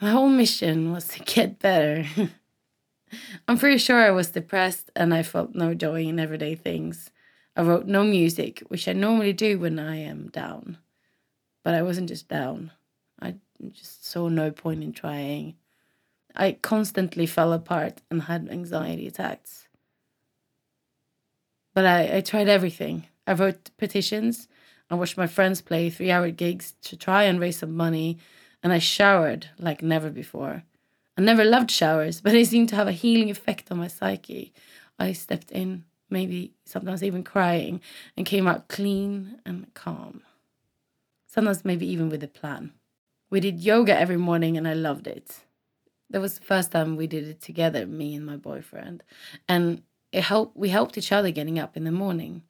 My 0.00 0.10
whole 0.10 0.28
mission 0.28 0.92
was 0.92 1.08
to 1.08 1.20
get 1.20 1.58
better. 1.58 2.06
I'm 3.48 3.58
pretty 3.58 3.78
sure 3.78 4.00
I 4.00 4.10
was 4.10 4.30
depressed 4.30 4.90
and 4.96 5.12
I 5.12 5.22
felt 5.22 5.54
no 5.54 5.74
joy 5.74 6.02
in 6.02 6.18
everyday 6.18 6.54
things. 6.54 7.10
I 7.56 7.62
wrote 7.62 7.86
no 7.86 8.04
music, 8.04 8.60
which 8.68 8.88
I 8.88 8.92
normally 8.92 9.32
do 9.32 9.58
when 9.58 9.78
I 9.78 9.96
am 9.96 10.28
down. 10.28 10.78
But 11.62 11.74
I 11.74 11.82
wasn't 11.82 12.08
just 12.08 12.28
down. 12.28 12.70
Just 13.68 14.06
saw 14.06 14.28
no 14.28 14.50
point 14.50 14.82
in 14.82 14.92
trying. 14.92 15.56
I 16.34 16.52
constantly 16.52 17.26
fell 17.26 17.52
apart 17.52 18.00
and 18.10 18.22
had 18.22 18.48
anxiety 18.48 19.06
attacks. 19.06 19.68
But 21.74 21.86
I, 21.86 22.16
I 22.16 22.20
tried 22.20 22.48
everything. 22.48 23.06
I 23.26 23.32
wrote 23.34 23.70
petitions. 23.76 24.48
I 24.90 24.94
watched 24.94 25.16
my 25.16 25.26
friends 25.26 25.60
play 25.60 25.90
three 25.90 26.10
hour 26.10 26.30
gigs 26.30 26.74
to 26.82 26.96
try 26.96 27.24
and 27.24 27.40
raise 27.40 27.58
some 27.58 27.76
money. 27.76 28.18
And 28.62 28.72
I 28.72 28.78
showered 28.78 29.48
like 29.58 29.82
never 29.82 30.10
before. 30.10 30.64
I 31.16 31.22
never 31.22 31.44
loved 31.44 31.70
showers, 31.70 32.20
but 32.20 32.32
they 32.32 32.44
seemed 32.44 32.68
to 32.70 32.76
have 32.76 32.88
a 32.88 32.92
healing 32.92 33.30
effect 33.30 33.70
on 33.70 33.78
my 33.78 33.88
psyche. 33.88 34.52
I 34.98 35.12
stepped 35.12 35.50
in, 35.50 35.84
maybe 36.08 36.54
sometimes 36.64 37.02
even 37.02 37.24
crying, 37.24 37.80
and 38.16 38.26
came 38.26 38.46
out 38.46 38.68
clean 38.68 39.40
and 39.44 39.72
calm. 39.74 40.22
Sometimes, 41.26 41.64
maybe 41.64 41.86
even 41.86 42.08
with 42.08 42.22
a 42.22 42.28
plan. 42.28 42.72
We 43.30 43.40
did 43.40 43.60
yoga 43.60 43.98
every 43.98 44.16
morning 44.16 44.56
and 44.56 44.66
I 44.66 44.74
loved 44.74 45.06
it. 45.06 45.40
That 46.10 46.20
was 46.20 46.38
the 46.38 46.44
first 46.44 46.72
time 46.72 46.96
we 46.96 47.06
did 47.06 47.28
it 47.28 47.40
together, 47.40 47.86
me 47.86 48.16
and 48.16 48.26
my 48.26 48.36
boyfriend. 48.36 49.04
And 49.48 49.82
it 50.10 50.24
helped 50.24 50.56
we 50.56 50.70
helped 50.70 50.98
each 50.98 51.12
other 51.12 51.30
getting 51.30 51.58
up 51.58 51.76
in 51.76 51.84
the 51.84 51.92
morning. 51.92 52.42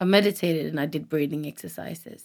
I 0.00 0.04
meditated 0.06 0.66
and 0.66 0.80
I 0.80 0.86
did 0.86 1.10
breathing 1.10 1.46
exercises. 1.46 2.24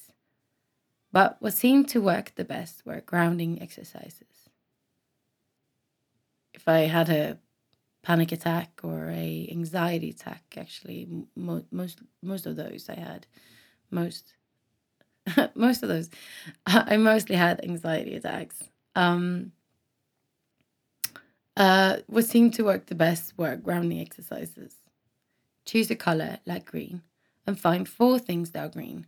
But 1.12 1.38
what 1.40 1.54
seemed 1.54 1.90
to 1.90 2.02
work 2.02 2.34
the 2.36 2.46
best 2.46 2.86
were 2.86 3.02
grounding 3.02 3.62
exercises. 3.62 4.50
If 6.54 6.68
I 6.68 6.80
had 6.82 7.10
a 7.10 7.40
panic 8.02 8.32
attack 8.32 8.80
or 8.84 9.10
a 9.10 9.48
anxiety 9.52 10.12
attack, 10.12 10.56
actually, 10.56 11.08
mo- 11.36 11.66
most 11.72 12.00
most 12.22 12.46
of 12.46 12.56
those 12.56 12.90
I 12.90 12.96
had, 12.96 13.28
most 13.92 14.36
most 15.56 15.84
of 15.84 15.90
those, 15.90 16.10
I 16.66 16.98
mostly 16.98 17.36
had 17.36 17.64
anxiety 17.64 18.16
attacks. 18.16 18.64
Um, 18.96 19.52
uh, 21.56 21.98
what 22.08 22.26
seemed 22.26 22.54
to 22.54 22.64
work 22.64 22.86
the 22.86 22.96
best 22.96 23.38
were 23.38 23.56
grounding 23.56 24.00
exercises. 24.00 24.76
Choose 25.66 25.92
a 25.92 25.96
color 25.96 26.40
like 26.46 26.66
green 26.66 27.02
and 27.46 27.60
find 27.60 27.88
four 27.88 28.18
things 28.18 28.52
that 28.52 28.66
are 28.66 28.70
green, 28.70 29.08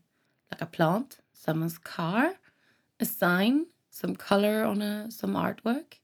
like 0.51 0.61
a 0.61 0.65
plant, 0.65 1.19
someone's 1.33 1.77
car, 1.77 2.33
a 2.99 3.05
sign, 3.05 3.67
some 3.89 4.15
color 4.15 4.63
on 4.63 4.81
a 4.81 5.09
some 5.11 5.33
artwork. 5.33 5.99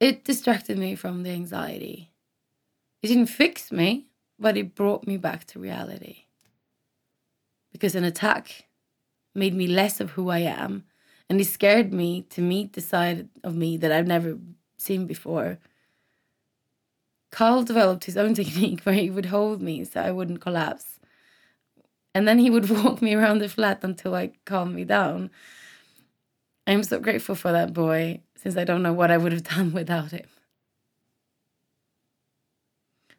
It 0.00 0.24
distracted 0.24 0.78
me 0.78 0.94
from 0.94 1.22
the 1.22 1.30
anxiety. 1.30 2.10
It 3.02 3.08
didn't 3.08 3.26
fix 3.26 3.70
me, 3.70 4.10
but 4.38 4.56
it 4.56 4.74
brought 4.74 5.06
me 5.06 5.16
back 5.16 5.46
to 5.46 5.58
reality. 5.58 6.24
Because 7.72 7.94
an 7.94 8.04
attack 8.04 8.66
made 9.34 9.54
me 9.54 9.66
less 9.66 10.00
of 10.00 10.10
who 10.10 10.28
I 10.30 10.38
am. 10.40 10.84
And 11.28 11.40
it 11.40 11.46
scared 11.46 11.92
me 11.92 12.22
to 12.30 12.40
meet 12.40 12.74
the 12.74 12.80
side 12.80 13.28
of 13.42 13.54
me 13.54 13.76
that 13.78 13.90
I've 13.90 14.06
never 14.06 14.38
seen 14.76 15.06
before. 15.06 15.58
Carl 17.30 17.64
developed 17.64 18.04
his 18.04 18.16
own 18.16 18.34
technique 18.40 18.82
where 18.82 18.94
he 18.94 19.10
would 19.10 19.26
hold 19.26 19.60
me 19.60 19.84
so 19.84 20.00
I 20.00 20.12
wouldn't 20.12 20.40
collapse. 20.40 21.00
And 22.14 22.28
then 22.28 22.38
he 22.38 22.50
would 22.50 22.70
walk 22.84 23.02
me 23.02 23.14
around 23.14 23.38
the 23.38 23.48
flat 23.48 23.80
until 23.82 24.14
I 24.14 24.32
calmed 24.44 24.74
me 24.74 24.84
down. 24.84 25.30
I'm 26.66 26.82
so 26.82 26.98
grateful 27.00 27.34
for 27.34 27.52
that 27.52 27.72
boy, 27.72 28.20
since 28.36 28.56
I 28.56 28.64
don't 28.64 28.82
know 28.82 28.92
what 28.92 29.10
I 29.10 29.18
would 29.18 29.32
have 29.32 29.42
done 29.56 29.72
without 29.72 30.12
him. 30.12 30.26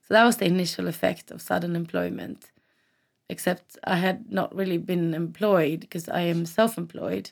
So 0.08 0.14
that 0.14 0.24
was 0.24 0.38
the 0.38 0.46
initial 0.46 0.88
effect 0.88 1.32
of 1.32 1.42
sudden 1.42 1.76
employment 1.76 2.52
except 3.30 3.78
I 3.84 3.98
had 3.98 4.32
not 4.32 4.56
really 4.56 4.78
been 4.78 5.14
employed 5.14 5.82
because 5.82 6.10
I 6.10 6.22
am 6.22 6.46
self 6.46 6.78
employed. 6.78 7.32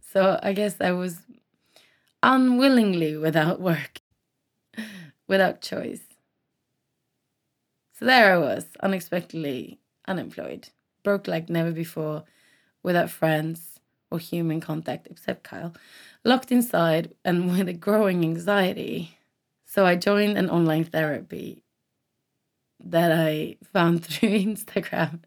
So 0.00 0.38
I 0.42 0.52
guess 0.52 0.76
I 0.80 0.92
was 0.92 1.18
unwillingly 2.22 3.16
without 3.16 3.60
work, 3.60 4.00
without 5.28 5.60
choice. 5.60 6.02
So 7.92 8.04
there 8.04 8.34
I 8.34 8.38
was, 8.38 8.66
unexpectedly 8.80 9.80
unemployed, 10.06 10.68
broke 11.02 11.26
like 11.26 11.50
never 11.50 11.72
before, 11.72 12.24
without 12.82 13.10
friends 13.10 13.80
or 14.10 14.18
human 14.18 14.60
contact 14.60 15.08
except 15.10 15.42
Kyle, 15.42 15.74
locked 16.24 16.52
inside 16.52 17.12
and 17.24 17.50
with 17.58 17.68
a 17.68 17.72
growing 17.72 18.24
anxiety. 18.24 19.18
So 19.66 19.84
I 19.84 19.96
joined 19.96 20.38
an 20.38 20.48
online 20.48 20.84
therapy 20.84 21.64
that 22.80 23.12
I 23.12 23.56
found 23.72 24.04
through 24.04 24.30
Instagram. 24.30 25.20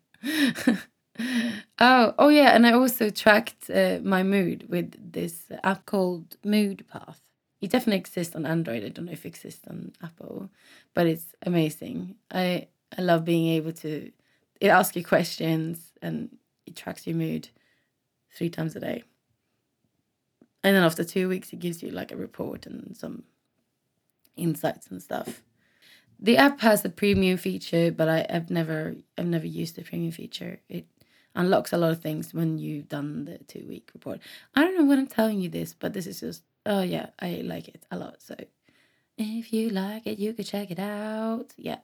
oh, 1.79 2.13
oh 2.17 2.29
yeah, 2.29 2.55
and 2.55 2.65
I 2.65 2.73
also 2.73 3.09
tracked 3.09 3.69
uh, 3.69 3.99
my 4.03 4.23
mood 4.23 4.67
with 4.69 4.93
this 5.11 5.51
app 5.63 5.85
called 5.85 6.37
Moodpath. 6.45 7.17
It 7.59 7.69
definitely 7.69 7.99
exists 7.99 8.35
on 8.35 8.45
Android. 8.45 8.83
I 8.83 8.89
don't 8.89 9.05
know 9.05 9.11
if 9.11 9.25
it 9.25 9.29
exists 9.29 9.61
on 9.69 9.93
Apple, 10.01 10.49
but 10.93 11.05
it's 11.05 11.35
amazing. 11.45 12.15
I 12.31 12.67
I 12.97 13.01
love 13.03 13.23
being 13.23 13.47
able 13.49 13.71
to 13.73 14.11
it 14.61 14.67
asks 14.67 14.95
you 14.95 15.03
questions 15.03 15.91
and 16.01 16.37
it 16.65 16.75
tracks 16.75 17.07
your 17.07 17.15
mood 17.15 17.49
three 18.33 18.49
times 18.49 18.75
a 18.75 18.79
day. 18.79 19.03
And 20.63 20.75
then 20.75 20.83
after 20.83 21.03
two 21.03 21.27
weeks, 21.27 21.51
it 21.51 21.59
gives 21.59 21.81
you 21.81 21.89
like 21.89 22.11
a 22.11 22.15
report 22.15 22.67
and 22.67 22.95
some 22.95 23.23
insights 24.37 24.87
and 24.87 25.01
stuff. 25.01 25.41
The 26.21 26.37
app 26.37 26.61
has 26.61 26.85
a 26.85 26.89
premium 26.89 27.37
feature, 27.37 27.91
but 27.91 28.07
I, 28.07 28.25
have 28.29 28.51
never 28.51 28.95
I've 29.17 29.25
never 29.25 29.47
used 29.47 29.75
the 29.75 29.83
premium 29.83 30.11
feature. 30.11 30.59
It 30.69 30.85
unlocks 31.35 31.73
a 31.73 31.77
lot 31.77 31.91
of 31.91 32.01
things 32.01 32.33
when 32.33 32.59
you've 32.59 32.89
done 32.89 33.25
the 33.25 33.39
two 33.39 33.65
week 33.67 33.89
report. 33.93 34.19
I 34.55 34.61
don't 34.61 34.77
know 34.77 34.85
what 34.85 34.99
I'm 34.99 35.07
telling 35.07 35.39
you 35.39 35.49
this, 35.49 35.73
but 35.73 35.93
this 35.93 36.05
is 36.05 36.19
just 36.19 36.43
oh 36.65 36.81
yeah, 36.81 37.07
I 37.19 37.41
like 37.43 37.67
it 37.67 37.83
a 37.89 37.97
lot. 37.97 38.21
So 38.21 38.35
if 39.17 39.51
you 39.51 39.69
like 39.69 40.07
it, 40.07 40.19
you 40.19 40.33
could 40.33 40.45
check 40.45 40.71
it 40.71 40.79
out. 40.79 41.53
Yeah. 41.57 41.77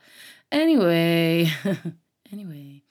Anyway, 0.52 1.52
anyway. 2.32 2.84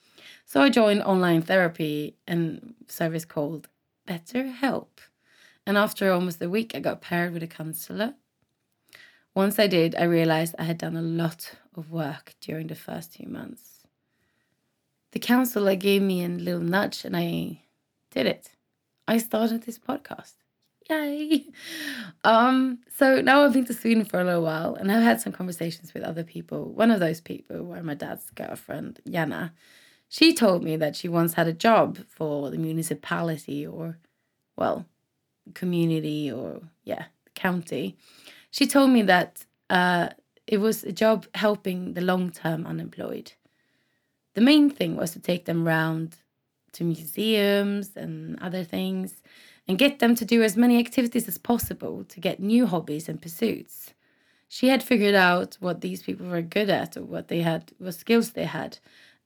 So 0.45 0.61
I 0.61 0.69
joined 0.69 1.03
online 1.03 1.41
therapy 1.41 2.15
and 2.27 2.75
service 2.87 3.25
called 3.25 3.67
BetterHelp. 4.07 4.87
And 5.65 5.77
after 5.77 6.11
almost 6.11 6.41
a 6.41 6.49
week, 6.49 6.71
I 6.73 6.79
got 6.79 7.01
paired 7.01 7.33
with 7.33 7.43
a 7.43 7.47
counselor 7.47 8.13
once 9.37 9.59
I 9.59 9.67
did, 9.67 9.95
I 9.95 10.05
realized 10.05 10.55
I 10.57 10.63
had 10.63 10.79
done 10.79 10.95
a 10.95 11.01
lot 11.01 11.51
of 11.75 11.91
work 11.91 12.33
during 12.41 12.65
the 12.65 12.75
first 12.75 13.13
two 13.13 13.29
months. 13.29 13.85
The 15.11 15.19
counselor 15.19 15.75
gave 15.75 16.01
me 16.01 16.25
a 16.25 16.27
little 16.27 16.59
nudge 16.59 17.05
and 17.05 17.15
I 17.15 17.61
did 18.09 18.25
it. 18.25 18.49
I 19.07 19.19
started 19.19 19.61
this 19.61 19.77
podcast. 19.77 20.33
Yay! 20.89 21.45
Um, 22.23 22.79
so 22.89 23.21
now 23.21 23.43
I've 23.43 23.53
been 23.53 23.65
to 23.65 23.73
Sweden 23.73 24.03
for 24.03 24.19
a 24.19 24.23
little 24.23 24.41
while 24.41 24.73
and 24.73 24.91
I've 24.91 25.03
had 25.03 25.21
some 25.21 25.31
conversations 25.31 25.93
with 25.93 26.03
other 26.03 26.23
people. 26.23 26.73
One 26.73 26.89
of 26.89 26.99
those 26.99 27.21
people 27.21 27.63
were 27.63 27.83
my 27.83 27.93
dad's 27.93 28.31
girlfriend, 28.31 28.99
Jana. 29.07 29.53
She 30.09 30.33
told 30.33 30.63
me 30.63 30.77
that 30.77 30.95
she 30.95 31.07
once 31.07 31.33
had 31.35 31.47
a 31.47 31.53
job 31.53 31.99
for 32.09 32.49
the 32.49 32.57
municipality 32.57 33.65
or, 33.67 33.99
well, 34.57 34.87
community 35.53 36.31
or, 36.31 36.61
yeah, 36.83 37.05
county. 37.35 37.97
She 38.57 38.65
told 38.65 38.89
me 38.89 39.03
that 39.03 39.45
uh, 39.69 40.09
it 40.47 40.57
was 40.57 40.83
a 40.83 40.91
job 40.91 41.27
helping 41.35 41.93
the 41.93 42.01
long 42.01 42.31
term 42.31 42.65
unemployed. 42.65 43.33
The 44.33 44.41
main 44.41 44.71
thing 44.71 44.95
was 44.95 45.11
to 45.11 45.19
take 45.19 45.45
them 45.45 45.67
round 45.67 46.15
to 46.71 46.83
museums 46.83 47.95
and 47.95 48.39
other 48.41 48.63
things 48.63 49.21
and 49.67 49.77
get 49.77 49.99
them 49.99 50.15
to 50.15 50.25
do 50.25 50.41
as 50.41 50.57
many 50.57 50.79
activities 50.79 51.27
as 51.27 51.37
possible 51.37 52.03
to 52.05 52.19
get 52.19 52.39
new 52.39 52.65
hobbies 52.65 53.07
and 53.07 53.21
pursuits. 53.21 53.93
She 54.49 54.69
had 54.69 54.81
figured 54.81 55.13
out 55.13 55.57
what 55.59 55.81
these 55.81 56.01
people 56.01 56.25
were 56.25 56.41
good 56.41 56.71
at 56.71 56.97
or 56.97 57.03
what 57.03 57.27
they 57.27 57.41
had, 57.41 57.73
what 57.77 57.93
skills 57.93 58.31
they 58.31 58.45
had, 58.45 58.79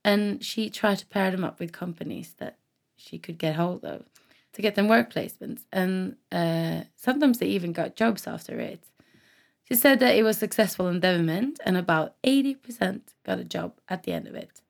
and 0.04 0.44
she 0.44 0.68
tried 0.68 0.98
to 0.98 1.06
pair 1.06 1.30
them 1.30 1.42
up 1.42 1.58
with 1.58 1.72
companies 1.72 2.34
that 2.36 2.58
she 2.96 3.18
could 3.18 3.38
get 3.38 3.56
hold 3.56 3.82
of 3.82 4.04
to 4.52 4.60
get 4.60 4.74
them 4.74 4.88
work 4.88 5.10
placements. 5.10 5.62
And 5.72 6.16
uh, 6.30 6.82
sometimes 6.96 7.38
they 7.38 7.46
even 7.46 7.72
got 7.72 7.96
jobs 7.96 8.26
after 8.26 8.60
it. 8.60 8.84
She 9.72 9.76
said 9.76 10.00
that 10.00 10.14
it 10.14 10.22
was 10.22 10.36
successful 10.36 10.84
endeavorment, 10.84 11.56
and 11.64 11.78
about 11.78 12.14
80% 12.24 13.00
got 13.24 13.38
a 13.38 13.44
job 13.44 13.72
at 13.88 14.02
the 14.02 14.12
end 14.12 14.26
of 14.26 14.34
it. 14.34 14.60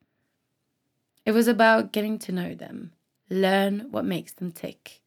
It 1.25 1.33
was 1.33 1.49
about 1.49 1.91
getting 1.91 2.17
to 2.19 2.31
know 2.31 2.55
them, 2.55 2.93
learn 3.29 3.87
what 3.91 4.05
makes 4.05 4.31
them 4.31 4.53
tick, 4.53 5.01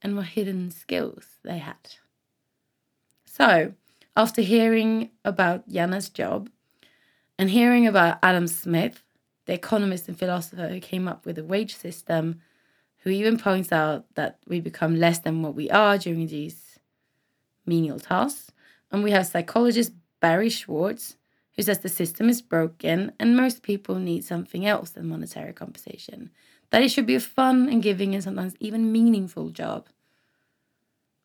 and 0.00 0.16
what 0.16 0.26
hidden 0.26 0.70
skills 0.70 1.24
they 1.42 1.58
had. 1.58 1.96
So, 3.24 3.72
after 4.16 4.42
hearing 4.42 5.10
about 5.24 5.68
Jana's 5.68 6.08
job 6.08 6.48
and 7.36 7.50
hearing 7.50 7.84
about 7.84 8.20
Adam 8.22 8.46
Smith, 8.46 9.02
the 9.46 9.54
economist 9.54 10.06
and 10.06 10.16
philosopher 10.16 10.68
who 10.68 10.78
came 10.78 11.08
up 11.08 11.26
with 11.26 11.36
a 11.36 11.42
wage 11.42 11.74
system, 11.74 12.42
who 12.98 13.10
even 13.10 13.38
points 13.38 13.72
out 13.72 14.04
that 14.14 14.38
we 14.46 14.60
become 14.60 15.00
less 15.00 15.18
than 15.18 15.42
what 15.42 15.56
we 15.56 15.68
are 15.68 15.98
during 15.98 16.28
these 16.28 16.78
menial 17.66 17.98
tasks. 17.98 18.52
And 18.90 19.02
we 19.02 19.10
have 19.10 19.26
psychologist 19.26 19.92
Barry 20.20 20.48
Schwartz, 20.48 21.16
who 21.54 21.62
says 21.62 21.80
the 21.80 21.88
system 21.88 22.28
is 22.28 22.42
broken 22.42 23.12
and 23.18 23.36
most 23.36 23.62
people 23.62 23.96
need 23.96 24.24
something 24.24 24.66
else 24.66 24.90
than 24.90 25.08
monetary 25.08 25.52
compensation. 25.52 26.30
That 26.70 26.82
it 26.82 26.90
should 26.90 27.06
be 27.06 27.14
a 27.14 27.20
fun 27.20 27.68
and 27.68 27.82
giving 27.82 28.14
and 28.14 28.22
sometimes 28.22 28.54
even 28.60 28.92
meaningful 28.92 29.50
job. 29.50 29.88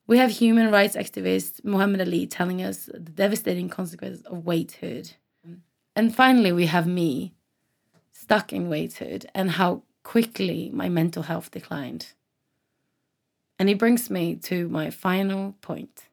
We 0.08 0.18
have 0.18 0.32
human 0.32 0.72
rights 0.72 0.96
activist 0.96 1.64
Mohamed 1.64 2.02
Ali 2.02 2.28
telling 2.28 2.62
us 2.62 2.86
the 2.86 3.00
devastating 3.00 3.70
consequences 3.70 4.26
of 4.26 4.46
waithood. 4.46 5.12
And 5.96 6.16
finally, 6.16 6.52
we 6.52 6.66
have 6.68 6.88
me 6.88 7.34
stuck 8.12 8.54
in 8.54 8.70
waithood 8.70 9.26
and 9.34 9.52
how 9.52 9.84
quickly 10.04 10.70
my 10.74 10.90
mental 10.90 11.24
health 11.24 11.52
declined. 11.52 12.14
And 13.60 13.70
it 13.70 13.78
brings 13.78 14.10
me 14.10 14.36
to 14.36 14.68
my 14.70 14.90
final 14.90 15.56
point. 15.62 16.08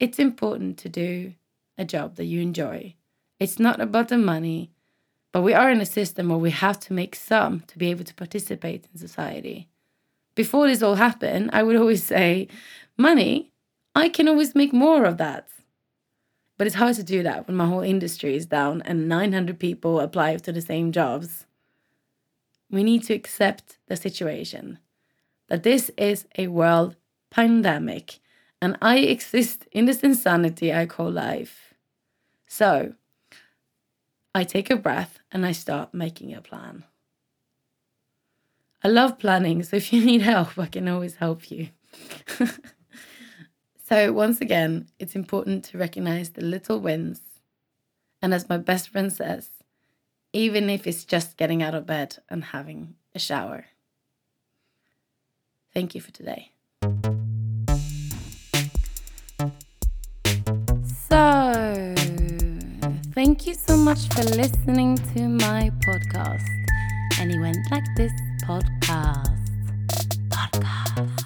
It's 0.00 0.20
important 0.20 0.78
to 0.78 0.88
do 0.88 1.34
a 1.76 1.84
job 1.84 2.16
that 2.16 2.26
you 2.26 2.40
enjoy. 2.40 2.94
It's 3.40 3.58
not 3.58 3.80
about 3.80 4.08
the 4.08 4.18
money, 4.18 4.70
but 5.32 5.42
we 5.42 5.54
are 5.54 5.70
in 5.70 5.80
a 5.80 5.86
system 5.86 6.28
where 6.28 6.38
we 6.38 6.50
have 6.50 6.78
to 6.80 6.92
make 6.92 7.16
some 7.16 7.60
to 7.66 7.78
be 7.78 7.90
able 7.90 8.04
to 8.04 8.14
participate 8.14 8.86
in 8.92 8.98
society. 8.98 9.68
Before 10.36 10.68
this 10.68 10.82
all 10.82 10.94
happened, 10.94 11.50
I 11.52 11.64
would 11.64 11.74
always 11.74 12.04
say, 12.04 12.46
money, 12.96 13.50
I 13.94 14.08
can 14.08 14.28
always 14.28 14.54
make 14.54 14.72
more 14.72 15.04
of 15.04 15.16
that. 15.18 15.48
But 16.56 16.68
it's 16.68 16.76
hard 16.76 16.94
to 16.96 17.02
do 17.02 17.24
that 17.24 17.48
when 17.48 17.56
my 17.56 17.66
whole 17.66 17.82
industry 17.82 18.36
is 18.36 18.46
down 18.46 18.82
and 18.82 19.08
900 19.08 19.58
people 19.58 19.98
apply 19.98 20.36
to 20.36 20.52
the 20.52 20.60
same 20.60 20.92
jobs. 20.92 21.46
We 22.70 22.84
need 22.84 23.02
to 23.04 23.14
accept 23.14 23.78
the 23.88 23.96
situation 23.96 24.78
that 25.48 25.64
this 25.64 25.90
is 25.96 26.26
a 26.36 26.46
world 26.46 26.94
pandemic 27.30 28.20
and 28.60 28.76
I 28.82 28.98
exist 28.98 29.66
in 29.72 29.84
this 29.84 30.00
insanity 30.00 30.72
I 30.72 30.86
call 30.86 31.10
life. 31.10 31.74
So 32.46 32.94
I 34.34 34.44
take 34.44 34.70
a 34.70 34.76
breath 34.76 35.18
and 35.32 35.46
I 35.46 35.52
start 35.52 35.94
making 35.94 36.34
a 36.34 36.40
plan. 36.40 36.84
I 38.82 38.88
love 38.88 39.18
planning, 39.18 39.62
so 39.62 39.76
if 39.76 39.92
you 39.92 40.04
need 40.04 40.22
help, 40.22 40.58
I 40.58 40.66
can 40.66 40.88
always 40.88 41.16
help 41.16 41.50
you. 41.50 41.68
So, 43.88 44.12
once 44.12 44.42
again, 44.42 44.88
it's 44.98 45.16
important 45.16 45.64
to 45.64 45.78
recognize 45.78 46.28
the 46.28 46.42
little 46.42 46.78
wins. 46.78 47.22
And 48.20 48.34
as 48.34 48.46
my 48.46 48.58
best 48.58 48.90
friend 48.90 49.10
says, 49.10 49.48
even 50.34 50.68
if 50.68 50.86
it's 50.86 51.06
just 51.06 51.38
getting 51.38 51.62
out 51.62 51.74
of 51.74 51.86
bed 51.86 52.18
and 52.28 52.44
having 52.44 52.96
a 53.14 53.18
shower. 53.18 53.64
Thank 55.72 55.94
you 55.94 56.02
for 56.02 56.12
today. 56.12 56.52
Much 63.88 64.08
for 64.08 64.24
listening 64.36 64.98
to 65.14 65.26
my 65.26 65.70
podcast. 65.86 66.46
And 67.18 67.32
it 67.32 67.40
went 67.40 67.56
like 67.70 67.86
this 67.96 68.12
podcast. 68.44 69.48
Podcast. 70.28 71.22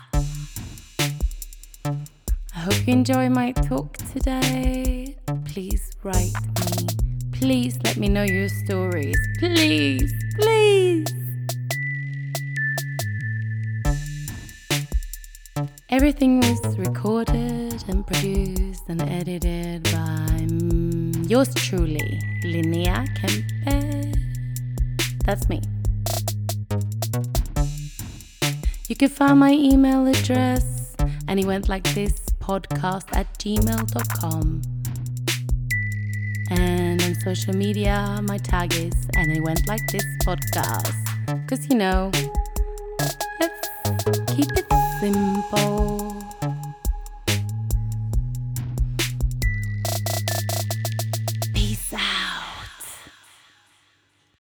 I 2.55 2.59
hope 2.61 2.87
you 2.87 2.93
enjoy 2.93 3.29
my 3.31 3.51
talk 3.51 3.97
today. 4.13 5.17
Please 5.45 5.91
write 6.05 6.39
me. 6.61 6.87
Please 7.33 7.77
let 7.83 7.97
me 7.97 8.09
know 8.09 8.23
your 8.23 8.49
stories. 8.49 9.19
Please, 9.41 10.15
please. 10.37 11.09
Everything 15.91 16.41
was 16.41 16.79
recorded 16.79 17.83
and 17.89 18.07
produced 18.07 18.85
and 18.87 19.03
edited 19.03 19.83
by 19.83 20.47
yours 21.33 21.55
truly, 21.55 22.21
Linnea 22.45 23.09
Kempe. 23.17 24.15
That's 25.25 25.49
me. 25.49 25.63
You 28.87 28.97
can 28.97 29.09
find 29.09 29.41
my 29.41 29.53
email 29.53 30.07
address, 30.07 30.95
and 31.29 31.41
it 31.41 31.47
went 31.47 31.71
like 31.71 31.85
this 31.95 32.13
podcast 32.39 33.17
at 33.17 33.33
gmail.com. 33.39 34.61
And 36.51 37.03
on 37.03 37.15
social 37.25 37.57
media, 37.57 38.21
my 38.25 38.37
tag 38.37 38.75
is, 38.75 38.93
and 39.17 39.33
it 39.33 39.43
went 39.43 39.67
like 39.67 39.87
this 39.91 40.05
podcast. 40.27 40.93
Because, 41.25 41.67
you 41.71 41.77
know, 41.77 42.11
let's 43.41 43.69
keep 44.37 44.53
it 44.53 44.67
simple. 45.01 46.12